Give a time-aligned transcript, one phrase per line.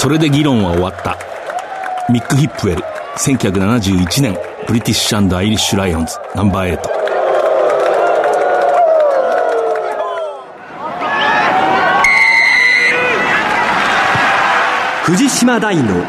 [0.00, 1.18] それで議論は終わった。
[2.10, 2.82] ミック・ヒップウェル、
[3.18, 4.34] 1971年、
[4.66, 6.88] ブリティッシュアイリッシュ・ライオンズ、ナンバー8。
[15.04, 16.02] 藤島大の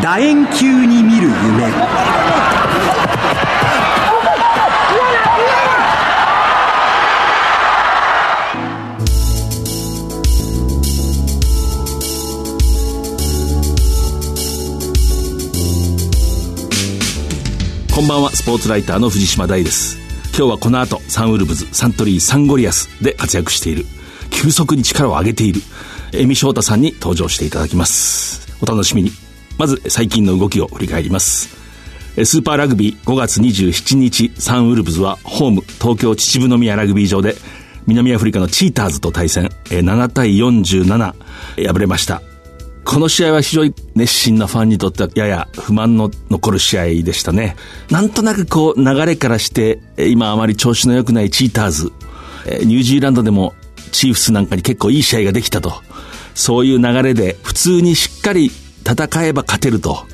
[0.00, 2.17] 楕円球に見る夢
[18.08, 19.98] んばんはスポーツライターの藤島大です
[20.28, 23.84] 今日はこの後サンウルブズサントリーサンゴリアスで活躍している
[24.30, 25.60] 急速に力を上げている
[26.14, 28.56] エミ翔太さんに登場していただきます。
[28.62, 29.10] お楽しみに。
[29.58, 31.48] まず最近の動きを振り返ります。
[32.24, 37.34] スーパーラグビー5月27日サンウルブズはホーム東京秩父宮ラグビー場で
[37.86, 41.14] 南アフリカのチーターズと対戦7対47
[41.56, 42.22] 敗れました。
[42.88, 47.54] この試合は非常に熱心なファンにとってはやや不満の残る試合でしたね。
[47.90, 51.92] なんとなくこう流れからして今あまり調子の良くないチーターズ
[52.64, 53.52] ニュージーランドでも
[53.92, 55.74] チーフスなんかに結構いい試合ができたと。
[56.34, 60.06] そういう流れで普通にしっかり戦えば勝てると、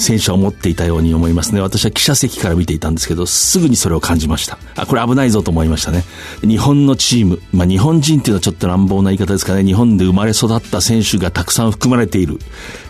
[0.00, 1.60] 選手は思っていたように思いますね。
[1.60, 4.58] 私は記者席から見ていたんですけど、すぐにそれを感じました。
[4.74, 6.04] あ、これ危ないぞと思いましたね。
[6.40, 9.62] 日本のチーム、まあ日本人っていうのはちょっと乱暴な言い方ですかね。
[9.62, 12.38] 日本で生まれ育った選手がたくさん含まれている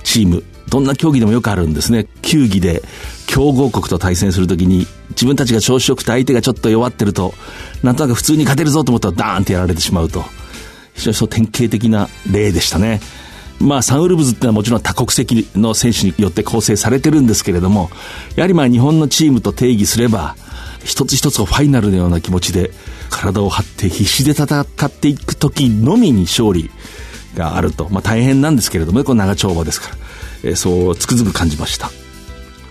[0.05, 0.44] チーム。
[0.69, 2.06] どんな競技でもよくあるんですね。
[2.22, 2.84] 球技で
[3.27, 7.34] 強豪国と対戦するときに自分たちが調子よくて相手がちょっと弱ってると、
[7.83, 10.25] なんとなく普通に勝てるぞと思ったらダーンってやられてしまうと。
[10.94, 13.00] 非常にそう典型的な例でしたね。
[13.61, 17.91] まあ、サンウルブズってのはもちろん多国籍の選手によって構成されてるんですけれども、
[18.34, 20.34] やはりまあ日本のチームと定義すれば、
[20.83, 22.70] 一つ一つをファイナルのような気持ちで
[23.11, 26.70] 体を張って必死で戦っていく時のみに勝利
[27.36, 27.88] があると。
[27.91, 29.97] まあ大変なんですけれども、この長丁場ですから、
[30.44, 31.91] えー、そうつくづく感じました。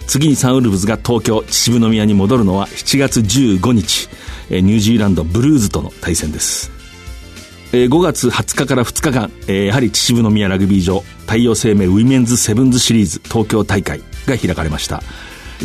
[0.07, 4.09] 次にサンウルブズが東京秩父宮に戻るのは7月15日、
[4.49, 6.78] えー、ニュージーランドブルーズとの対戦です。
[7.71, 15.03] えー、5月20日から2日間、えー、やはり秩父宮ラグビー場太陽生命ウィメンズセブンズシリーズ東京大会が開かれました。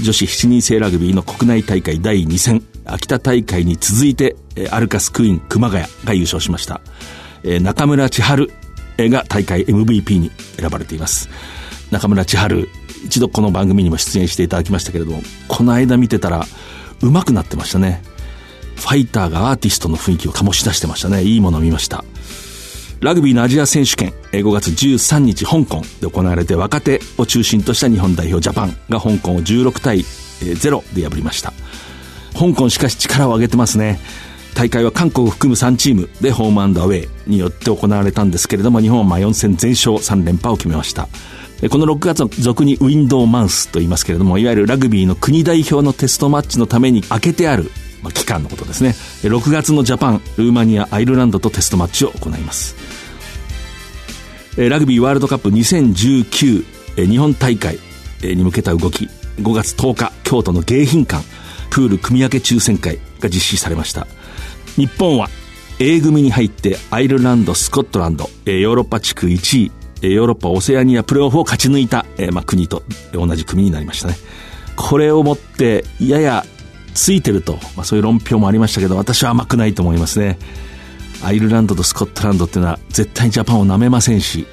[0.02, 6.80] 女子7人制ラグビーの国内大会第2戦秋田大会に続いて、えー、アルカスクイーン熊谷が優勝しました、
[7.42, 8.50] えー、中村千春
[8.98, 11.30] が大会 MVP に選ばれています。
[11.90, 12.68] 中村千春
[13.04, 16.44] 一度この番組にも出演していただきましたけれどもこの間見てたら
[17.00, 18.02] 上手くなってましたね。
[18.76, 21.22] ファイターがアーティストの雰囲気を醸し出してましたね。
[21.22, 22.04] いいものを見ました。
[23.00, 29.98] ラグビーのアジア選手権、5月13日香港で行われて若手を中心とした日本代表ジャパンが香港を16対
[30.40, 31.52] 0で破りました。
[32.38, 34.00] 香港しかし力を上げてますね。
[34.54, 41.08] 大会は韓国を含む3チームでホームアンドアウェイによって行われたんですけれども、日本は4戦全勝3連覇を決めました。
[41.70, 47.70] この6月の俗にウィンドウマウスと言いますけれども、いわゆるラグビーの国代表のテストマッチのために開けてある
[48.04, 48.94] まあ、期間のことですね。
[49.22, 52.76] 6月のジャパンルーマニアアイルランドとテストマッチを行います。
[54.56, 57.78] ラグビーワールドカップ2019日本大会
[58.22, 59.08] に向けた動き
[59.40, 61.24] 5月10日京都の迎賓館
[61.70, 64.06] プール組み分け抽選会が実施されました。
[64.76, 65.28] 日本は
[65.80, 69.72] A 組に入ってアイルランドスコットランドヨーロッパ地区1位
[70.02, 72.82] ヨーロッパオセアニアプレーオフを勝ち抜いた、まあ、国と
[73.12, 74.16] 同じ組になりましたね。
[74.76, 76.44] これをもってやや
[76.94, 80.38] ついてると、まあ、そういう論評もありましたけど、私は甘くないと思いますね。
[81.22, 84.46] アイルランドとスコットランドっていうのは絶対にジャパンを舐めませんし、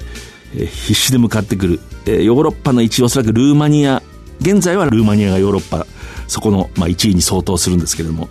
[0.54, 4.02] えー、必死で向かってくる、えー、ヨーロッパの1位、おそらくルーマニア、
[4.40, 5.86] 現在はルーマニアがヨーロッパ、
[6.28, 8.28] そこの、まあ、1位に相当するんですけれども、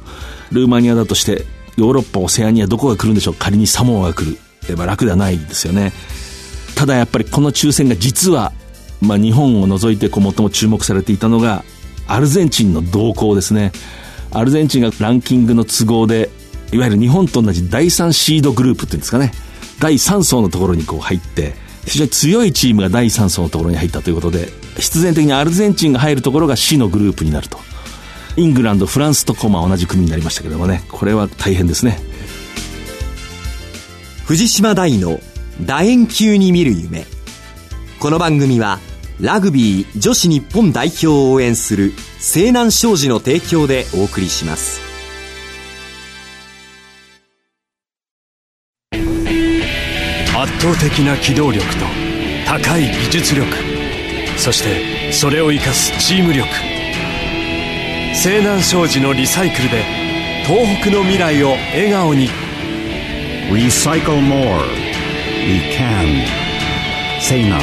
[0.51, 1.45] ルーマニアだとして、
[1.77, 3.35] ヨーロッパ、オセアニア、どこが来るんでしょう？
[3.35, 4.37] 仮にサモアが来る。
[4.69, 5.93] えー、まあ、楽ではないですよね。
[6.75, 8.51] ただやっぱりこの抽選が実は、
[9.01, 11.63] まあ、日本を除いてこう最も注目されていたのが、
[12.07, 13.71] アルゼンチンの動向ですね。
[14.31, 16.29] アルゼンチンがランキングの都合で、
[16.71, 19.33] いわゆる日本と同じ第3シードグループっていうんですかね、
[19.79, 21.53] 第3層のところにこう入って、
[21.85, 24.47] 非常に強いチームが第3層のところに入ったということで、
[24.77, 27.59] 必然的にアルゼンチンが入るところが C のグループになると。
[28.37, 31.99] イングランド、フランスとコマ同じ組になりましたけどもね、これは大変ですね。
[34.25, 35.19] 藤島大の
[35.65, 37.05] 楕円球に見る夢。
[37.99, 38.79] この番組は、
[39.21, 44.81] ラグビー女子日本代表を応援する西南商事の提供でお送りします。
[48.91, 51.85] 圧倒的な機動力と
[52.47, 53.47] 高い技術力
[54.37, 56.49] そしてそれを生かすチーム力。
[58.15, 59.83] 西南商事のリサイクルで
[60.47, 62.27] 東北の未来を笑顔に
[63.53, 64.63] 「Recycle More」
[65.45, 66.25] 「We Can」
[67.21, 67.61] 「西南」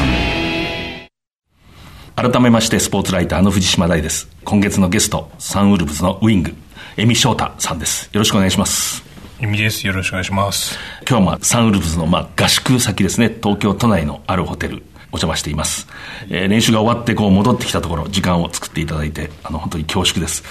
[2.21, 4.29] 改めましてスポーツライターの藤島大です。
[4.43, 6.53] 今月のゲスト、サンウルブズのウィング、
[6.97, 8.11] エミ翔太さんです。
[8.13, 9.05] よろしくお願いします。
[9.39, 9.87] エミです。
[9.87, 10.77] よろしくお願いします。
[11.09, 15.87] 今日はまあサンウルブズのまあ合宿先ですね、東京都内のあるホテル、お邪魔しています。
[16.29, 20.43] えー、練習が終わってこう戻ってきたところ、時間を作っていただいて、あの、本当に恐縮です。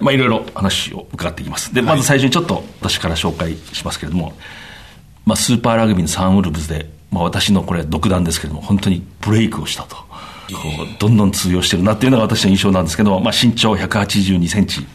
[0.00, 1.72] まあいろいろ話を伺っていきます。
[1.72, 4.32] で、まず最初にちょっと私から紹介しますけれども、
[5.24, 10.10] まあスーパーラグビーのサンウルブズで、まあ私のこれ独断ですけれども、本当にブレイクをしたと。
[10.52, 14.86] こうどんどん通用してるなっていうのが私の印象なんですけど、まあ、身長182センチ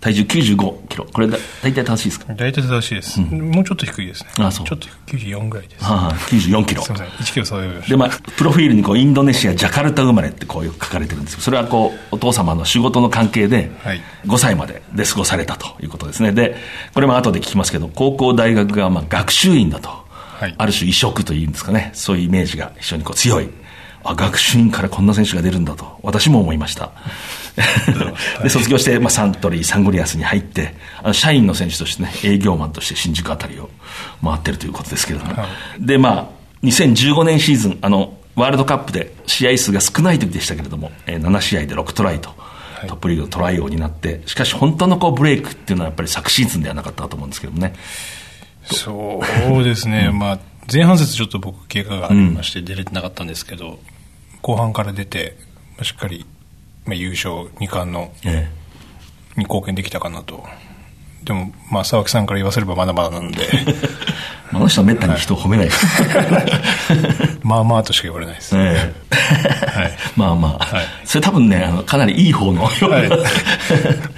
[0.00, 1.06] 体重95キロ。
[1.10, 2.34] これだ大体正しいですか？
[2.34, 4.30] 大体正しいです、うん、もうちょっと低いですね。
[4.38, 4.66] あそう。
[4.66, 6.82] ちょっと94ぐらいです、はあ、94キロ。
[6.82, 7.14] すみません。
[7.16, 11.36] 1キロ下げましたでまあプロフィールにこうインドネシアジャカルタ生まれってこういう書かれてるんです。
[11.36, 13.70] けどそれはこうお父様の仕事の関係で
[14.26, 16.32] 5歳までで過ごされたということですね。
[16.32, 16.56] で
[16.92, 21.92] これも後で聞きますけど高校大学がまあ学習院だと、はい、ある種異色というんですかね。
[21.94, 23.48] そういうイメージが非常にこう強い
[24.04, 26.92] あ、学習院からこんな選手が出るんだと、私も思いました。
[28.42, 33.70] で、卒業して、まあ、サントリー、サンゴリアスに入って、あの社員の選手としてね、営業マンとして新宿あたりを
[34.22, 35.34] 回ってるということですけれども。
[35.34, 35.48] は
[35.78, 36.26] い、で、まあ、
[36.64, 42.34] 2015年シーズン、あの、ワールドカップで試合数が少ない時でしたけれども、えー、7試合で6トライと、
[42.86, 47.74] トップリーグのトライ王になって、しかし本当のこうブレイクっていうのはやっぱり昨シーズンではなかったと思うんですけどもね。
[48.64, 49.22] そ
[49.60, 50.38] うですね、まあ、
[50.72, 53.78] 前半節ちょっと僕、怪我がありまして、出れてなかったんですけど、
[54.44, 55.38] 後半から出て、
[55.80, 56.26] しっかり、
[56.84, 58.12] まあ、優勝2冠の、
[59.38, 60.44] に貢献できたかなと。
[61.24, 63.48] でも、まあ、沢木さんから言わせればまだまだなんで。
[64.52, 65.86] あの人はめったに人を褒めないです。
[67.42, 68.54] まあまあとしか言われないです。
[68.54, 68.76] はい、
[70.14, 72.74] まあまあ、はい、それ多分ね、あのかなりいい方の、はい、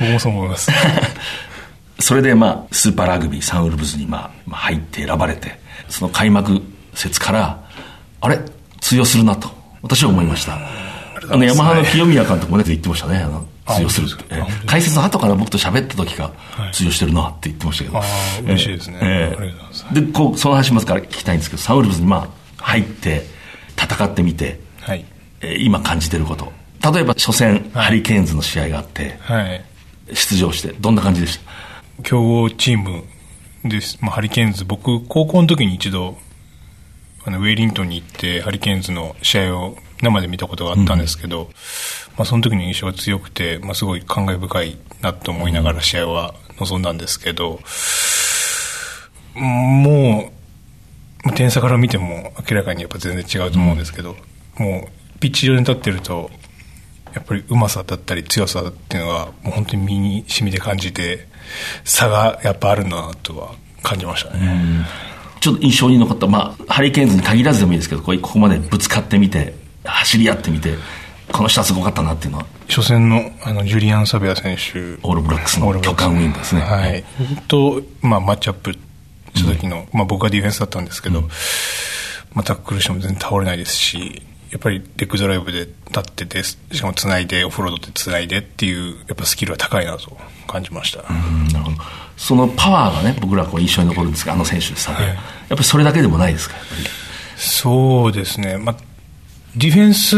[0.01, 0.73] 僕もそう思います。
[2.01, 6.61] それでまあ、スーパーラグビーサンウルブズにまあ、入って選ばれて、その開幕
[6.95, 7.61] 節から、
[8.21, 8.41] あれ？
[8.81, 9.66] 通用するなと。
[9.87, 10.59] 私は思いました。
[11.29, 13.19] あの、ヤマハの清宮監督もね、言ってましたね。
[13.19, 14.43] あの、通用するって。
[14.67, 16.33] 解説の後から僕と喋った時が
[16.73, 17.99] 通用してるなって言ってましたけど。
[17.99, 18.05] ああ、
[18.43, 18.99] 嬉しいですね。
[19.01, 22.29] えー、で、こう、その話まずから聞きたいんですけど、サウルブズにま
[22.59, 23.27] あ、入って、
[23.77, 25.05] 戦ってみて、はい、
[25.41, 26.53] えー、今感じてること。
[26.93, 29.65] 例えば、初戦、ハリケーンズの試合があって、はい、
[30.13, 32.03] 出場して、どんな感じでした？
[32.03, 33.05] 強豪チーム
[33.65, 33.99] です。
[34.01, 36.19] まあ、ハリケーンズ、僕、高校の時に一度、
[37.27, 41.49] あのウェイリントンに行ってハリケーンズの試合を生で見たことがあったんですけど、うん、
[42.17, 47.59] まあ、その時の印象が強くて、まあ、すごい感慨深いなと思いながら試合は臨んだんですけど、
[49.35, 50.31] も
[51.27, 54.15] う、点差から見ても明らかにやっぱ全然違うと思うんですけど、
[54.61, 56.31] うん、もうピッチ上に立ってると、
[57.13, 61.27] やっぱりうまさだったり強さっていうのはもう本当に身に染みて感じて、
[61.83, 64.85] 差がやっぱあるなとは感じましたね。
[65.11, 65.16] うん
[65.47, 69.55] ちょっと印象に残った、まあ、ハリケーンズに限らずでもいいですけど、ここまでぶつかってみて、
[69.85, 70.75] 走り合ってみて、
[71.33, 72.47] この人はすごかったなっていうのは。
[72.69, 74.81] 初戦のあのジュリアン・サベア選手。
[75.07, 76.63] オールブラックスの巨漢ウィンですね。
[76.63, 77.05] はい。
[77.47, 78.79] と、まあ、マッチアップし
[79.45, 81.29] た時の、うん、まあ、僕はディフェンスだったんですけど、うん、
[82.35, 90.17] まあ、タックルしても全然倒れないですし、やっぱりレッグドライブで立ってて、しかもつないで、オフロードでつないでっていう、やっぱスキルは高いなと
[90.47, 91.03] 感じました。
[91.03, 91.77] なるほど。
[92.17, 95.17] そのパワーがね、僕らこう印象に残るんですが、あの選手でさ、はい、やっ
[95.49, 96.55] ぱりそれだけでもないですか、
[97.37, 98.57] そうですね。
[98.57, 98.77] まあ、
[99.57, 100.17] ディフェンス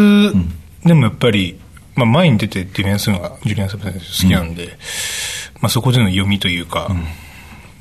[0.87, 1.59] でもやっぱり、
[1.97, 4.76] まあ、前に出てディフェンスのがジュリアン・サブ選手好きなんで、うん、ま
[5.62, 7.05] あ、そこでの読みというか、うん、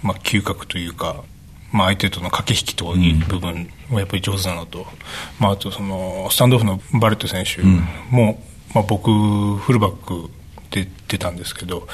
[0.02, 1.24] まあ、嗅覚というか、
[1.72, 4.86] まあ、相手との駆け引きという部分はやっぱり上手だなと、
[5.40, 7.62] まあ、あとそのスタンドオフのバレット選手
[8.14, 8.42] も、
[8.74, 9.10] まあ、僕、
[9.58, 10.30] フルバック
[10.72, 11.88] で出たんですけど、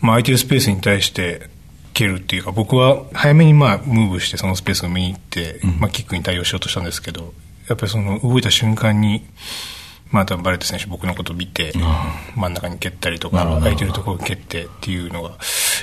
[0.00, 1.48] まあ、空いてるスペースに対して
[1.94, 7.34] 蹴るっていうか、僕は早めにまあムーブしてそのスペースを見に行って、まあ、キックに対応しようとしたんですけど、
[7.68, 9.24] やっぱりその動いた瞬間に、
[10.10, 11.72] まあ、多分バレット選手僕のことを見て、
[12.36, 15.30] 真ん中に蹴ったりとか、空いてるところを蹴ってっていうのが、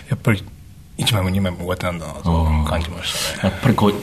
[0.10, 0.44] やっぱり
[1.00, 3.94] 1枚も2枚も上手なんだなと感じましたね、やっぱりこう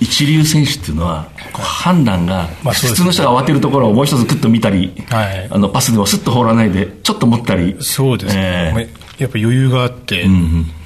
[0.00, 7.76] 一流選手っていうのは判断が、普通の人が慌てるところをもう一つグッと見たり、はい、あのパスでもスッと放らないでちょっと持ったり。
[7.80, 10.26] そうですね、えー、やっぱ余裕があって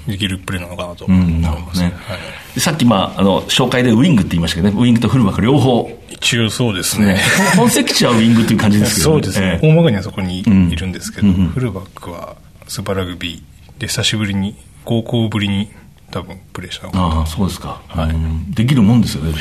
[0.07, 1.07] できるプレーなのかなと。
[1.07, 2.17] 思いますね,、は
[2.57, 4.81] い、さっき、まあ、あの紹介でウイングって言いましたけどね。
[4.81, 5.91] ウイングとフルバック両方。
[6.09, 7.21] 一応そうですね。
[7.57, 12.37] 本籍地はウイングっていう感じですけど、ね、 そうですね、えー、大まかにはそこにいるんですけど、うん、フルバックは
[12.69, 14.55] スーパーラグビーで久しぶりに
[14.87, 15.69] 高校ぶりに
[16.11, 19.35] 多分プレーしたああそうですか、はい、できるもんですよね。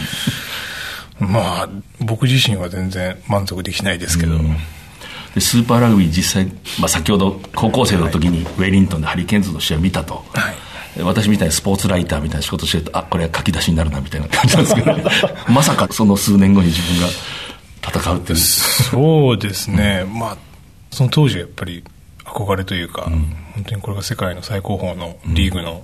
[1.20, 1.70] まあ
[2.02, 4.38] 僕自身は全然満足できないですけど、
[5.34, 6.46] でスーパーラグビー実際、
[6.80, 10.52] まあ、先ほど高校生の時にウェリントンでハリケーンズの試合を見たと、は
[10.98, 14.98] い、私みたいにスポーツライターみたいな仕事してるとあこれは書き出しになるなみたいな感じなんですけど。
[15.54, 17.08] まさかその数年後に自分が
[18.00, 18.38] 戦うっていう。
[18.40, 20.38] そうですね、まあ、
[20.92, 21.84] その当時はやっぱり
[22.26, 23.04] 憧れというか、
[23.54, 25.84] 本当にこれが世界の最高峰のリーグの、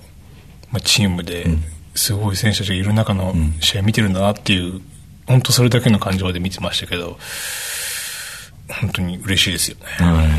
[0.70, 1.46] まあ、チームで、
[1.94, 4.80] すごい選手たちがいる中の試合見てるんだなっていう、
[5.26, 7.18] 本当それだけの感情で見てましたけど、
[8.80, 9.84] 本当に嬉しいですよね。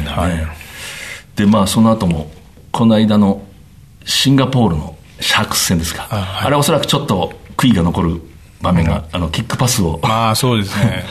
[0.07, 1.37] はい。
[1.37, 2.31] で、まあ、その後も、
[2.71, 3.43] この間の
[4.05, 6.07] シンガポールのシャークス戦ですか。
[6.09, 8.21] あ,、はいれおそらくちょっと悔いが残る
[8.61, 9.99] 場面が、あの、キックパスを。
[10.03, 11.03] まあそうですね。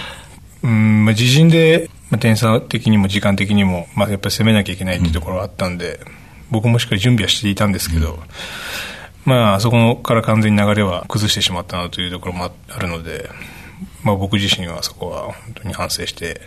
[0.62, 5.99] うん、まあ、自陣で、まあ、点差的にも時間的にも、まあ、やっぱり攻めなきゃいけないっていうところがあったんで、
[6.50, 8.19] 僕もしっかり準備はしていたんですけど、
[9.25, 13.31] まあ、あそこから完全に流れは崩してしまったなというところもああるので、
[14.04, 16.42] まあ、僕自身はそこは本当に反省して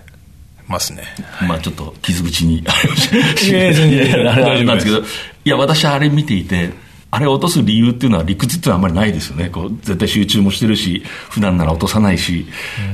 [0.67, 1.05] ますね。
[1.47, 5.03] まあちょっと傷口にあれをしいやいやいな んですけどい
[5.45, 6.69] や、私あれ見ていて、
[7.11, 9.49] あれを落とす理由っていうのは理屈っていうのはあんまりないですよね。
[9.49, 12.45] こう、絶対集中もしてるし、普段なら落とさないし、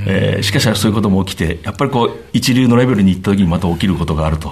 [0.06, 4.50] えーしかしそういうことも起きて、やっぱりこう、一流のレベルに行った時にまた起きることがあると、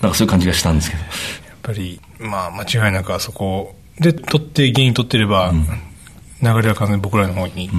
[0.00, 1.02] なんかそういう感じがしたんですけど。
[1.02, 5.52] やっぱり、まあ、間違いなくあそこで取って、原因取ってれば、
[6.42, 7.70] 流れは完全に僕らの方に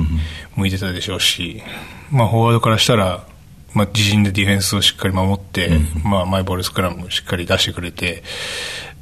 [0.56, 1.64] 向いてたでしょうし、
[2.12, 3.26] まあ、フォワードからしたら、
[3.74, 5.70] まあ、自陣でディフェンスをしっかり守って、
[6.04, 8.24] まあ、マイボールスクラムをしっかり出してくれて、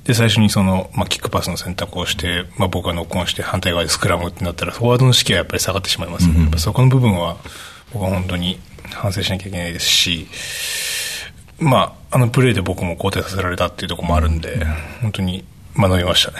[0.10, 6.42] で、最初にその、まあ、キックパスの選択をして、まあ、僕がノックオンして反対側でスクラムってなったら、フォワードの士気はやっぱり下がってしまいますよね。
[6.42, 7.38] やっぱそこの部分は、
[7.94, 8.60] 僕は本当に
[8.92, 10.28] 反省しなきゃいけないですし、
[11.60, 14.66] まあ、あのプレーで僕も交代させられたっていうところもあるんで、
[15.04, 15.46] 本当に
[15.78, 16.38] 学びましたね。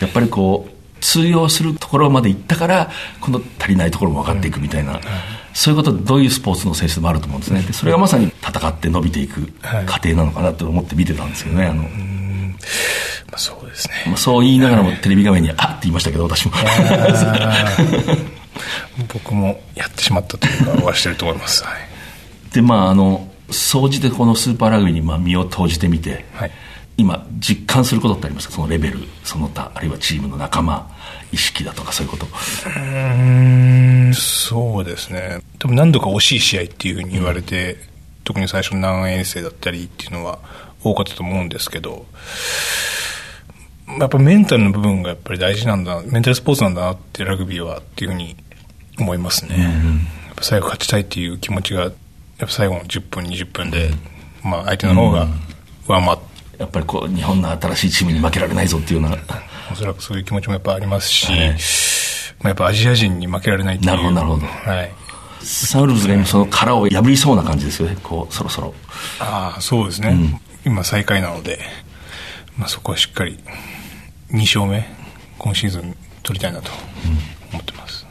[0.00, 5.00] やっぱりこう、通用するところまで行ったから、この足りないところも分かっていくみたいな、
[5.52, 7.60] そういうことどういうスポーツの選手でもあると思うんですね。
[7.60, 11.66] でそれがまさに戦って伸びていくはい過程なのかなと思って見てたんですけどね。
[11.66, 11.84] あの、
[13.30, 13.94] まあ、そうですね。
[14.06, 16.52] まあ、そう言いながらもテレビ画面に、あって言いましたけど、私も。
[19.12, 21.64] 僕もやってしまったというか、はしてると思います。
[21.64, 22.54] はい。
[22.54, 26.50] で、まあ、あの、総じてこのスーパーラグビーにまあ身を投じてみて、はい
[26.96, 28.54] 今、実感することってありますか？
[28.54, 30.86] そのレベル、その他、あるいはチームの仲間、
[31.32, 32.26] 意識だとかそういうこと。
[32.66, 35.40] うん、そうですね。
[35.58, 37.78] 多分何度か惜しい試合っていうふうに言われて、
[38.22, 40.40] 特に最初の南遠征だったりっていうのは
[40.82, 42.06] 多かったと思うんですけど、
[43.98, 48.36] やっぱメンタルの部分がやっぱり大事なんだ、メンタルスポーツなんだなってラグビーはっていうふうに
[48.98, 49.58] 思いますね。
[49.58, 51.92] やっぱ最後勝ちたいっていう気持ちが、やっ
[52.38, 53.90] ぱ最後の10分、20分で、
[54.42, 55.26] まあ相手の方が
[55.88, 59.16] 上回って、やっぱりこう、日本の新しいチームに負けられないぞっていうような、
[59.72, 61.48] おそらくそういう気持ちもやっぱありますし、はい
[62.40, 63.90] まあ、やっぱアジア人に負けられないっていう。
[63.90, 64.92] なるほどなるほどはい。
[65.42, 68.74] サンウルブズが今その殻を破りそうな感じですよね、こう、そろそろ。
[69.20, 70.40] ああ、そうですね。
[70.64, 71.60] 今最下位なので、
[72.56, 73.38] まあそこはしっかり
[74.32, 74.86] 2勝目、
[75.38, 76.70] 今シーズン取りたいなと
[77.52, 78.06] 思ってます。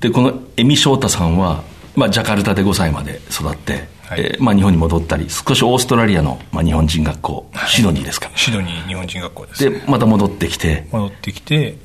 [0.00, 1.62] で、このエミ翔太さんは、
[1.94, 8.30] まあ、ジャカルタで5歳まで育って、はいえーまあ、日本に戻ったり、少しオーストラリアの、まあ、日本人学校、シドニーですか。
[8.34, 9.70] シドニー日本人学校です。
[9.70, 11.76] で、また戻ってきて、戻ってきて、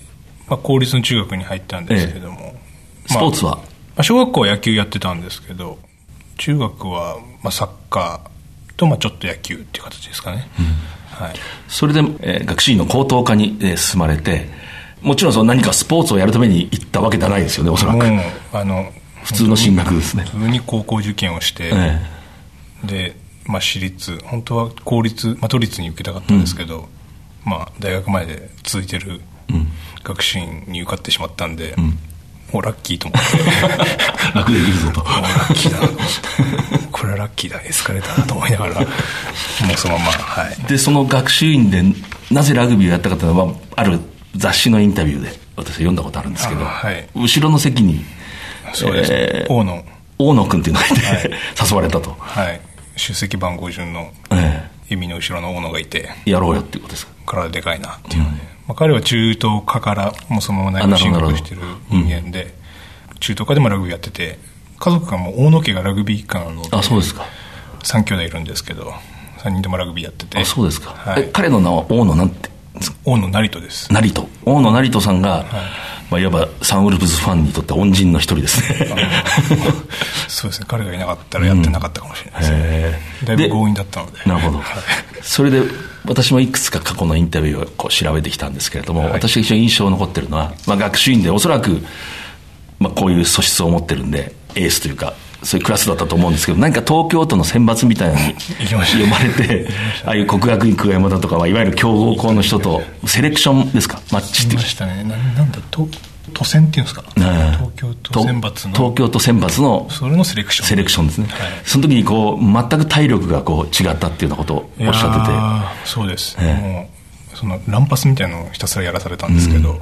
[0.48, 2.56] まあ公立の中学に入ったんですけども、
[3.06, 3.62] スポーツは、ま
[3.98, 5.78] あ、小学校は野球やってたんですけど、
[6.38, 8.37] 中学はまあサッカー
[8.78, 10.48] とまあちょっと野球っていう形ですかね。
[11.12, 11.34] はい。
[11.68, 14.48] それで、えー学習院の高等科に、えー進まれて、
[15.02, 18.06] もちろんその何かスポーツをやるために行ったわけじゃないですよね、おそらく。
[18.06, 18.92] もう、あの、
[19.24, 22.00] 普通の進学ですね普通に高校受験をして、え
[22.84, 23.16] で、
[23.46, 26.88] まあ、私立、本当は公立、まあ、都立に受けたかったんですけど、
[27.44, 29.22] まあ、大学まで続いてる
[30.04, 31.76] 学習院に受かってしまったんで、
[32.54, 33.28] もうラッキーと思って、
[34.34, 35.02] え 楽できるぞと。
[35.02, 38.86] ラッキーだなと思って、これはラッキーだ、エスカレーターだと思いながら、も
[39.74, 40.64] うそのまま、はい。
[40.68, 41.84] で、その学習院で、
[42.32, 44.00] なぜラグビーをやったかというのは、ある
[44.36, 47.08] 雑誌のインタビューで、私読んだことあるんですけど、あはい。
[47.16, 48.04] 後ろの席に、
[48.74, 49.84] そうです、えー大野、
[50.20, 51.32] 大野君っていうのがいて、
[51.70, 52.16] 誘われたと。
[52.20, 52.62] はい、
[52.96, 57.12] 出席番号順のえ弓の後ろの大野がいて、えやろうよっていうことですか？
[57.26, 62.54] 体でかいなっていうので、まあ、彼は中東科からもうそのまま内部進学してる人間で、
[63.20, 64.38] 中東科でもラグビーやってて
[64.80, 67.26] 家族がもう大野家がラグビー一家なのであ、そうですか。
[67.84, 68.92] 3兄弟いるんですけど
[69.40, 70.92] 3人ともラグビーやっててあ、そうですか。
[70.92, 72.50] はいえ彼の名は大野なんて、
[73.06, 74.28] 大野成人です成人。
[74.46, 75.46] 大野成人さんが、
[76.10, 78.88] まあ、いわばサンウルブズファンにとって恩人の一人ですね。
[80.28, 80.66] そうですね。
[80.70, 84.20] 彼がいなかったらやってなかったかもしれないですね、へえだいぶ強引だったので。
[84.26, 84.58] なるほど。
[84.60, 84.66] はい。
[85.22, 85.64] それで、
[86.06, 89.12] 私もいくつか過去のインタビューをこう調べてきたんですけれども、はい。
[89.14, 91.84] 私が一番印象に残ってるのは、まあ、学習院でおそらく、
[92.80, 99.68] まあ、こういう素質を持ってるんで、エースというか、そういうクラスだったと思うんですけど、何か東京都の選抜みたいなのに呼ばれて、
[100.06, 104.56] ああいう国学院久我山だとかは、いわゆる強豪校の人と、セレクションですか、マッチって。
[104.56, 104.62] ま。
[104.62, 105.04] したね。
[105.04, 105.88] ななんだと
[106.34, 107.22] 都選っていうんですか、え
[107.58, 108.74] 東京都選抜の。
[108.74, 110.68] 東京都選抜のそれのセレクション。
[110.68, 111.52] セレクションですね、はい。
[111.64, 115.90] その時にこう全く体力がこう違ったっていうようなことをおっしゃってて。
[115.90, 116.62] そうです、ええ。
[116.62, 116.90] も
[117.34, 119.82] うその乱発みたいなのをひたすらやらされたんですけど、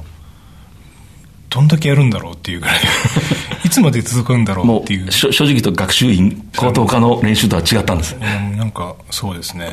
[1.56, 2.76] どんだけやるんだろうっていうぐらい
[3.64, 5.10] いつまで続くんだろうもっていう。
[5.10, 8.14] 正直と学習院高等科の練習とは違ったんです。
[8.14, 9.70] うんなんかそうですね、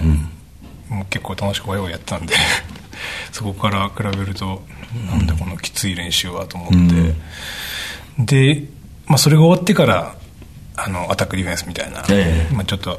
[0.88, 2.34] もう結構楽しくワイワイやってたんで
[3.34, 4.64] そこから比べると
[5.12, 8.64] なんだこのきつい練習はと思って、で、
[9.08, 10.16] まあ、それが終わってから
[10.78, 12.54] あのアタックディフェンスみたいな、ええ。
[12.56, 12.98] まあ、ちょっと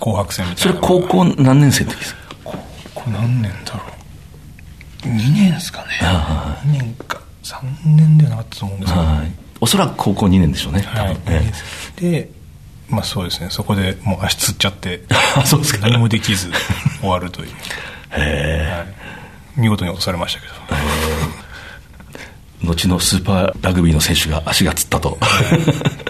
[0.00, 1.02] 紅白戦みたそれいなのが。
[1.06, 2.20] 高校何年生の時ですか？
[2.96, 3.80] これ何年だろ
[5.04, 5.08] う。
[5.08, 5.86] 2年ですかね。
[6.02, 9.32] あ2年か3年ではなかったと思うんですけど、はい。
[9.60, 10.82] おそらく高校2年でしょうね。
[10.82, 11.16] 多はい
[12.00, 12.30] で
[12.88, 13.48] まあそうですね。
[13.50, 15.04] そこでもう足つっちゃって
[15.36, 15.88] あ そうですか。
[15.88, 16.50] 何もできず
[17.00, 17.48] 終わるという、
[18.10, 18.84] は
[19.56, 20.52] い、見事に落とされましたけど。
[22.62, 22.64] え。
[22.66, 25.18] 後のスーパーラグビーの選手が足がつったと。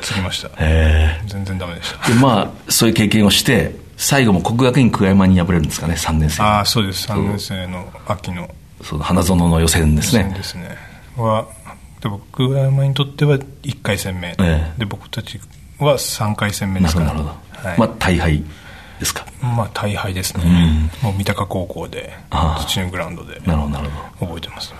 [0.00, 0.50] つりました。
[0.58, 1.20] え。
[1.26, 2.08] 全然ダメでした。
[2.08, 5.94] でまあそういう経験をして最後も国学院久我山に敗れるんですかね。
[5.94, 7.08] 3年生ああそうです。
[7.08, 8.48] 3年生の秋の。
[8.82, 10.32] その花園の予選ですね。
[10.36, 11.46] ですねは
[12.00, 14.72] で僕ら山にとっては1回戦目、ええ。
[14.78, 15.40] で僕たち
[15.78, 17.30] は3回戦目ですかねなるほど
[17.68, 17.78] はい。
[17.78, 18.42] まあ大敗
[19.00, 19.24] ですか。
[19.42, 22.12] まあ大敗ですね、もう三鷹高校で
[22.66, 24.32] 土のグラウンドでなるほどなるほど。
[24.34, 24.72] 覚えてます。
[24.72, 24.78] ね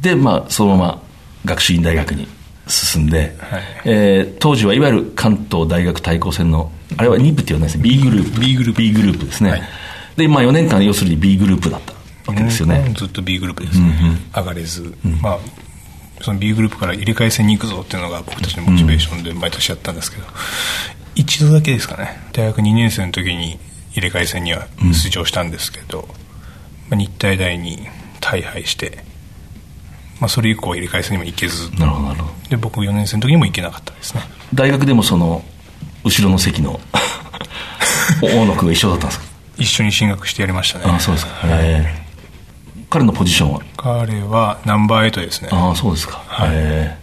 [0.00, 1.02] でまあそのまま
[1.44, 2.26] 学習院大学に
[2.66, 3.62] 進んで、はい。
[3.84, 7.82] えー当時はいわゆる関東大学対抗戦のあれは2部って言わないですね。
[7.84, 8.82] B グループ B グループ。
[8.82, 9.62] B グループですね、はい。
[10.16, 11.92] でまあ4年間要するに B グループだった
[12.30, 13.94] わけですよね、ずっと B グループですね、
[14.34, 15.38] 上がれず、まあ
[16.22, 20.26] その B グループから入れ替え戦に行くぞっていうのが僕たちのモチベーションで毎年やったんですけど、
[21.14, 22.20] 一度だけですかね。
[22.32, 23.58] 大学2年生の時に
[23.92, 26.06] 入れ替え戦には出場したんですけど、
[26.90, 27.86] まあ、日体大に
[28.20, 29.02] 大敗して、
[30.20, 31.70] まあ、それ以降入れ替え戦にも行けず。
[31.78, 34.20] なるほどで僕4年生の時にも行けなかったですね。
[34.52, 35.42] 大学でもその
[36.04, 36.78] 後ろの席の
[38.20, 39.24] 大野君が一緒だったんですか？
[39.58, 40.84] 一緒に進学してやりましたね。
[40.86, 41.94] あそうですか、え。
[41.96, 41.99] ー
[42.90, 43.60] 彼のポジションは？
[43.76, 45.48] 彼はナンバー8ですね。
[45.52, 46.50] ああそうですか、はい。
[46.52, 46.98] え。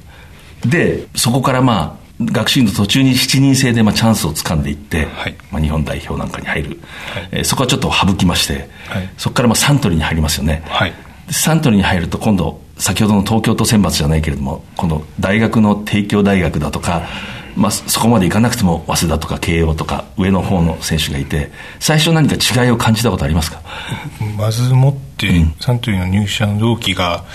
[0.61, 5.35] ーでそこからまあ学習院の途中に7人制でまあチャンスをつかんでいって、はい。
[5.51, 7.29] まあ、日本代表なんかに入る、はい。
[7.31, 9.09] えーそこはちょっと省きまして、はい。
[9.17, 10.93] そこからまあサントリーに入りますよね、はい。
[11.27, 17.07] でサントリーに入ると今度先ほどの東京都選抜じゃないけれども今度大学の帝京大学だとか、
[17.55, 23.61] まあ、そそこまでいかなくても早稲田とか慶応とか上の方の選手がいて最初何か違いを感じたことありますか？
[24.37, 27.25] まずもって、サントリーの入社の同期が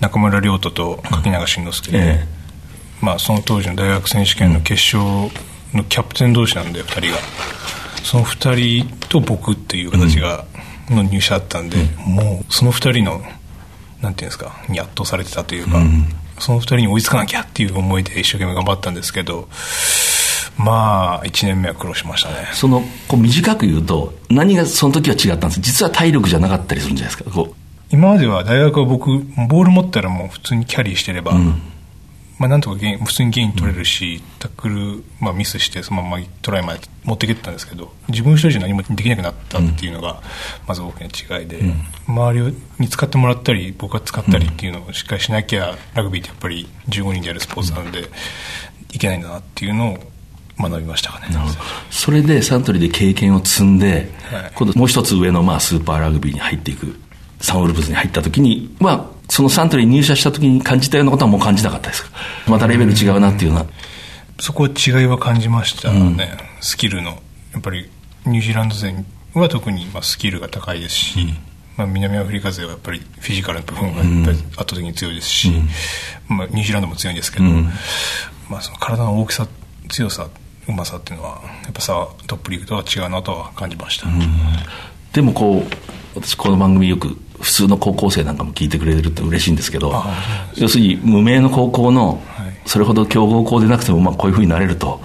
[0.00, 2.26] 中村亮斗と柿永慎之介で、え
[3.00, 5.30] まあ、その当時の大学選手権の決勝
[5.74, 7.18] のキャプテン同士なんで2人が。
[8.04, 10.44] その2人と僕っていう形が、
[10.90, 13.22] の入社だったんで、もうその2人の
[14.02, 15.80] なんていうんですかに圧倒されてたというか、
[16.38, 19.48] その2人に追いつかなきゃっていう思いで一生懸命頑張ったんですけど
[20.58, 22.48] まあ1年目は苦労しましたね。
[22.52, 27.30] そのこう短く言うと何がその時は違ったんです実は体力じゃなかったりするんじゃないですか？
[27.30, 27.54] こ
[27.90, 31.34] 今までは大学は僕ボール持ったらもう普通にキャリーしてれば、
[32.38, 40.22] まあ、なんとかゲイン普通にゲイン取れるし、タックル、まあ、ミスしてそのままトライまで持っていけてたんですけど自分一人じゃ何もできなくなったっていうのが
[40.66, 41.60] まず大きな違いで、
[42.08, 48.08] 周りに使ってもらったり僕が使ったりっていうのをしっかりしなきゃラグビーってやっぱり15人でやるスポーツなので、
[48.92, 49.98] いけないんだなっていうのを
[50.58, 51.28] 学びましたかね。
[51.34, 54.52] うそれでサントリーで経験を積んで、はい。
[54.54, 56.94] 今度もう一つ上のまあスーパーラグビーに入っていく
[57.40, 62.10] サンウルブズに入った時にまあそのサントリーに入社した時に感じたようなことはもう感じなかったですか？
[62.46, 63.66] またレベル違うなっていうような
[64.40, 67.10] そこは違いは感じましたね、スキルの。
[67.52, 67.88] やっぱり
[68.26, 68.94] ニュージーランド勢
[69.34, 71.28] は特にまあスキルが高いですし、
[71.76, 75.52] まあ、南アフリカ勢はやっぱりフィジカルの部分がやっぱり圧倒的に強いですし、
[76.28, 77.44] まあ、ニュージーランドも強いんですけど、
[78.48, 79.46] まあ、その体の大きさ
[79.88, 80.28] 強さ
[80.68, 84.06] うまさっていうのはやっぱさトップリーグとは違うなとは感じました、
[85.12, 85.64] でもこ
[86.16, 92.52] う私この番組よく普通の高校生なんかも聞いてくれるって嬉しいんですけどあ要するに無名の高校のはい。
[92.64, 95.00] それほど強豪校でなくてもまあこういうふうになれると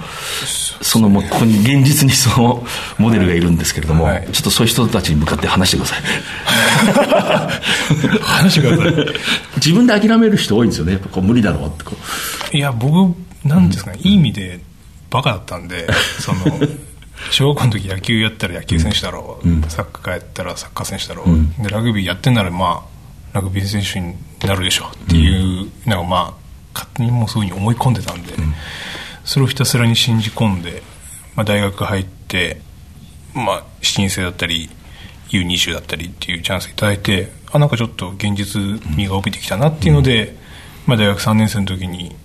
[0.81, 2.63] そのもうここに現実にその
[2.99, 4.27] モデルがいるんですけれども、はい。
[4.31, 6.01] ちょっとそういう人たちに向かって話してください。
[8.21, 9.15] 話が分かる
[9.55, 10.93] 自分で諦める人多いんですよね。
[10.93, 11.93] やっぱこう無理だろうってこ
[12.53, 12.55] う。
[12.55, 13.15] いや僕
[13.47, 14.59] なんですかね、いい意味で
[15.09, 15.87] バカだったんで
[16.19, 16.59] その
[17.31, 22.97] 小学校の時野球やったら野球選手だろう、サッカーやったらサッカー選手だろう、でラグビーやってんならまあ
[23.33, 26.33] ラグビー選手になるでしょっていうのがまあ
[26.73, 28.33] 勝手にもうそういうふうに思い込んでたんで、
[29.25, 30.83] それをひたすらに信じ込んで、
[31.35, 32.61] まあ、大学入って、
[33.33, 34.69] まあ、7人制だったり
[35.29, 38.61] U20 だったりっていうチャンスいただいてあなんかちょっと現実
[38.95, 40.35] 味が帯びてきたなっていうので、
[40.85, 42.15] まあ、大学3年生の時に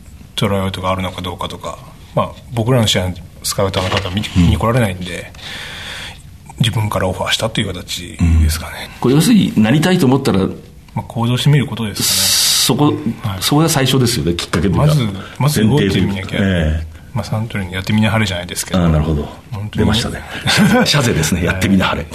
[0.43, 1.79] トライアウトがあるのかどうかとか、
[2.15, 5.33] まあ、僕らの試合スカウターの方は見に来られないんで、
[6.59, 10.49] 自分からオファーしたという形ですかね、これ要するになりたいと思ったら
[10.95, 12.93] まあ、行動してみることですそこ、
[13.41, 14.87] そこが最初ですよねきっかけというか。
[14.87, 15.05] まず
[15.39, 16.39] まず動いてみなきゃ。
[16.41, 18.81] ええまあ、サントリーにやってみなはれじゃないですけど。
[18.81, 19.29] ああなるほど。
[19.75, 20.23] 出ましたね。
[20.87, 21.45] 社税ですね。
[21.45, 22.07] やってみなはれ。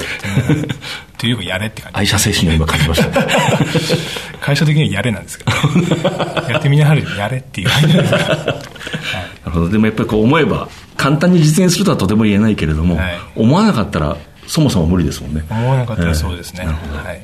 [1.18, 2.00] というかやれって感じ。
[2.00, 3.28] 愛社精神を今感じましたね。
[4.42, 5.52] 会社的にはやれなんですけど、
[6.50, 8.24] やってみなはれやれっていう感じですはい。
[8.24, 8.36] な
[9.46, 9.70] るほど。
[9.70, 13.20] でもやっぱりこう思えば簡単に実現するとはとても言えないけれども、はい。
[13.36, 15.44] 思わなかったらそもそも無理ですもんね。
[15.50, 16.98] 思わなかったらそうですね、ええなるほど。
[17.04, 17.22] はい、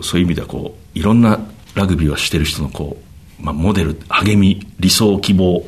[0.00, 1.38] そういう意味ではこういろんな
[1.74, 5.64] ラグビーをしてる人のこう、まあ、モデル励み理想希望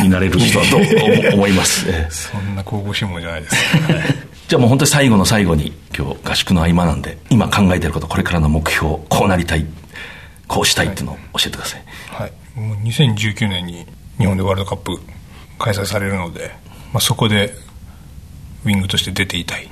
[0.00, 2.10] になれる人だと思思います、 ええ。
[2.10, 9.66] そんな神々しいものじゃないです、は いじゃあもう本当に最後の最後に今日合宿の合間なんで今考えてることこれからの目標こうなりたい
[10.46, 13.84] こうしたいっていうのを教えてください、はい、もう2019年に
[14.18, 15.00] 日本でワールドカップ
[15.58, 16.52] 開催されるので、
[16.92, 17.54] まあ、そこで
[18.64, 19.68] ウィングとして出ていたい、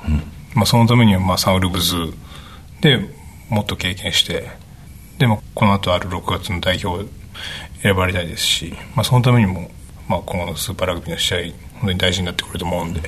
[0.53, 2.13] まあ、そのためにはまあサンウルブズ
[2.81, 2.99] で
[3.49, 4.49] もっと経験して
[5.19, 7.05] でもこの後ある6月の代表
[7.81, 9.69] 選ばれたいですし、まあ、そのためにも、
[10.07, 11.37] まあ、今後のスーパーラグビーの試合
[11.79, 13.01] 本当に大事になってくると思うんで、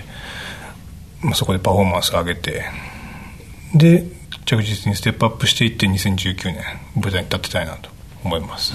[1.22, 2.64] まあ、そこでパフォーマンスを上げて
[3.74, 4.06] で
[4.46, 6.64] 着実にステップアップしていって2019年
[6.96, 7.90] 舞台に立ってたいなと
[8.24, 8.74] 思います、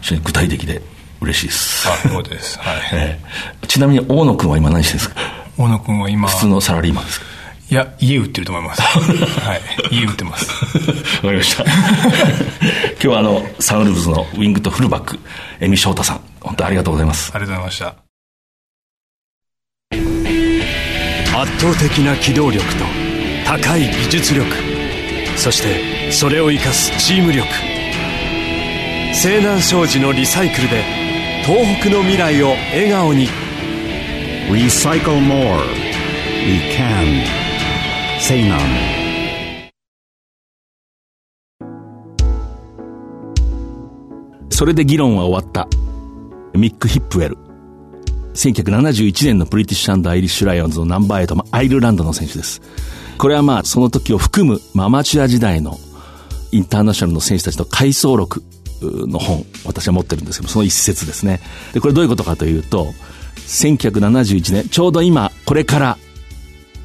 [0.00, 0.80] 非常に具体的で
[1.20, 2.58] 嬉しいです、あそうです。
[2.60, 3.20] はい、 え
[3.62, 3.66] え。
[3.66, 5.20] ちなみに大野君は今何してるんですか？
[5.58, 7.26] 大野君は今普通のサラリーマンですか？
[7.70, 8.80] いや家売ってると思います。
[9.40, 9.60] はい。
[9.90, 10.48] 家売ってます。
[11.16, 11.64] わかりました。
[11.68, 11.72] 今
[12.98, 15.18] 日はあのサンウルブズのウィングとフルバック
[15.60, 16.20] エミ翔太さん。
[16.40, 17.30] 本当にありがとうございます。
[17.34, 17.94] ありがとうございました。
[21.40, 22.84] 圧倒的な機動力と
[23.44, 24.46] 高い技術力。
[25.36, 27.46] そしてそれを生かすチーム力。
[29.12, 30.82] 青南商事のリサイクルで
[31.44, 33.28] 東北の未来を笑顔に。
[34.50, 35.60] Recycle more.
[36.46, 37.47] We can.
[38.20, 38.58] Say none.
[44.50, 45.68] それで議論は終わった
[46.52, 47.38] ミック・ヒップウェル
[48.34, 52.60] 1971年のブリティッシュアイリッシュライオンズのナンバー8、まあアイルランドの選手です。
[53.18, 55.78] これはまあその時を含む、まあアマチュア時代の
[56.50, 58.42] インターナショナルの選手たちの回想録
[58.82, 61.40] の本、私は持ってるんですけど、その一節ですね。
[61.72, 62.94] で、これどういうことかというと、
[63.46, 65.98] 1971年、ちょうど今、これから、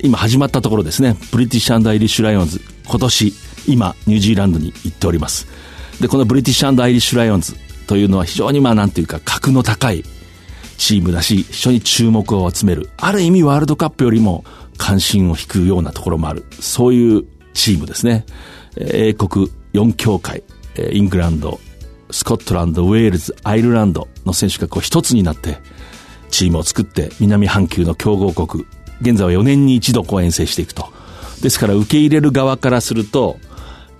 [0.03, 3.33] 今始まったところですね、ブリティッシュアイリッシュライオンズ、今年、
[3.67, 5.47] 今、ニュージーランドに行っております。
[6.01, 7.55] で、このブリティッシュアイリッシュライオンズ
[7.87, 10.03] というのは非常にまあなんていうか、格の高い
[10.77, 12.89] チームだし、非常に注目を集める。
[12.97, 14.43] ある意味ワールドカップよりも
[14.77, 16.45] 関心を引くようなところもある。
[16.59, 18.25] そういうチームですね。
[18.75, 20.43] 英国4協会、
[20.91, 21.61] イングランド、
[22.11, 25.59] スコットランド、ウェールズ、アイルランドの選手がこう一つになって、
[26.29, 28.65] チームを作って南半球の強豪国、
[29.03, 30.91] 現在は4年に一度こう遠征していくと。
[31.41, 33.37] ですから受け入れる側からすると、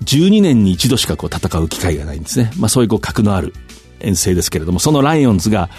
[0.06, 2.52] 12年に一度しかこう戦う機会がないんですね。
[2.58, 3.54] まあそういうこう格のある
[4.00, 5.70] 遠征ですけれども、そのライオンズが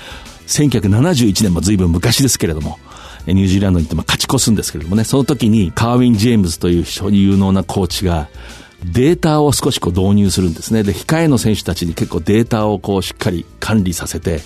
[0.47, 2.79] 1971年も随分昔ですけれども、
[3.27, 8.29] ニュージーランドに行ってまあ勝ち越すんですけれどもね、その時にカーウィン・ジェームズという非常に有能なコーチが、
[8.85, 10.83] データを少しこう導入するんですね。
[10.83, 14.43] で、控えの選手たちに結構データをこうしっかり管理させて、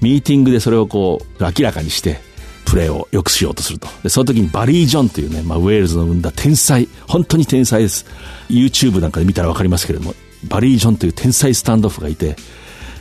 [0.00, 2.20] ミーティングでそれをこう明らかにして、
[2.70, 3.88] プレーを良くしようとすると。
[4.04, 8.06] で、その時にバリー・ジョンというね、まあ、ウェールズの生んだ天才、本当に天才です。
[8.48, 12.36] YouTube なんかで見たらわかりますけれども、バリー・ジョンという天才スタンドオフがいて、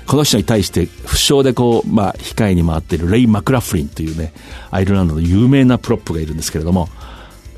[0.07, 4.33] この人に対して負傷でこう、まあ、控えに回っているレイ・マクラフリンというね、
[4.71, 6.89] アイルランドの有名なプロップがいるんですけれども、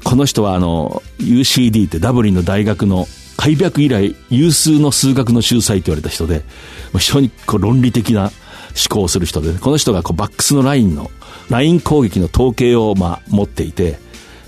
[0.04, 6.44] この人はあの、UCD ってダブリンの大学の開闢以来有数の数学の秀才と言われた人で、
[6.98, 8.32] 非常にこう論理的な
[8.76, 11.12] 思考する人で、この人がこうバックスのラインの、
[11.50, 14.00] ライン攻撃の統計をまあ持っていて、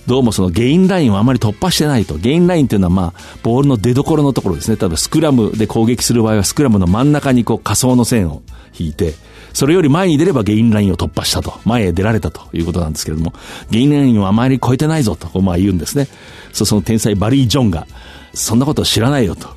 [0.06, 2.18] どうもそのゲインラインをあまり突破してないと。
[2.18, 4.78] ゲインラインっていうのはまあ、ボールの出所のところですね。
[4.78, 8.42] 例えばスクラムで攻撃する場合はスクラムの真ん中にこう仮想の線を
[8.78, 9.14] 引いて、
[9.54, 11.54] それより前に出ればゲインラインを突破したと。
[11.64, 13.34] 前へ出られたということなんですけれども、
[13.70, 16.08] ゲインラインをあまり超えてないぞと、まあ言うんですね。
[16.52, 17.88] そう、その天才バリー・ジョンが、
[18.34, 19.48] そんなこと知らないよと。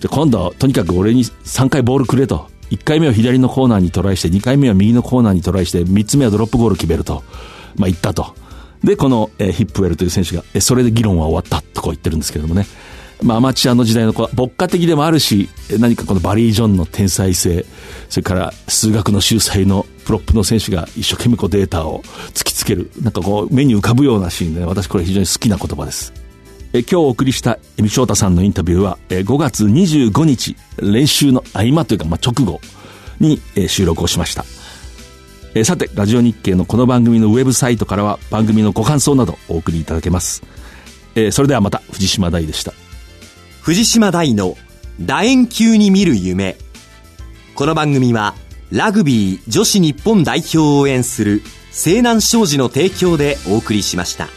[0.00, 2.48] で、今度、とにかく俺に3回ボールくれと。
[2.70, 7.22] 1回目は左のコーナーにトライして、2回目は右のコーナーにトライして、3つ目はドロップゴール決めると。
[7.76, 8.34] まあ言ったと。
[8.82, 12.66] で、この、えーヒップウェルという選手が、えーそれで議論は終わったとこう言ってるんですけれどもね。
[13.22, 15.48] まあアマチュアの時代のこう牧歌的でもあるし、
[15.78, 17.64] 何かこのバリー・ジョンの天才性、
[18.08, 22.02] それから数学の秀才のプロップの選手が一生懸命こうデータを
[22.34, 22.90] 突きつける。
[23.00, 26.25] なんかこう目に浮かぶようなシーンで、ね、私これ非常に好きな言葉です。
[26.76, 32.60] え今日お送りしたエミ翔太さんのインタビューは、え5月25日、練習の合間というか、まあ、直後
[33.18, 34.44] に、え収録をしました。
[35.54, 40.42] えさて、ラジオ日経のこの番組のウェブサイトからは番組のご感想などお送りいただけます。
[41.14, 42.74] えそれではまた、藤島大でした。
[43.62, 44.58] 藤島大の
[45.00, 46.56] 楕円球に見る夢
[47.54, 48.34] この番組は
[48.70, 54.28] ラグビー女子日本代表を応援する西南商事の提供でお送りしました。